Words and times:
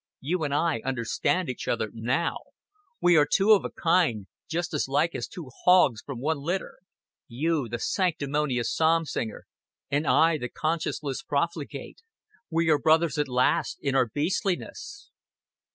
You 0.19 0.43
and 0.43 0.51
I 0.51 0.79
understand 0.79 1.47
each 1.47 1.67
other 1.67 1.91
now. 1.93 2.37
We 2.99 3.17
are 3.17 3.27
two 3.31 3.51
of 3.51 3.63
a 3.63 3.69
kind, 3.69 4.25
just 4.49 4.73
as 4.73 4.87
like 4.87 5.13
as 5.13 5.27
two 5.27 5.51
hogs 5.63 6.01
from 6.01 6.19
one 6.19 6.39
litter 6.39 6.79
you 7.27 7.69
the 7.69 7.77
sanctimonious 7.77 8.73
psalm 8.73 9.05
singer 9.05 9.45
and 9.91 10.07
I 10.07 10.39
the 10.39 10.49
conscienceless 10.49 11.21
profligate 11.23 12.01
we 12.49 12.67
are 12.71 12.79
brothers 12.79 13.19
at 13.19 13.27
last 13.27 13.77
in 13.79 13.93
our 13.93 14.07
beastliness." 14.07 15.11